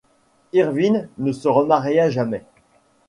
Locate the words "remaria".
1.47-2.09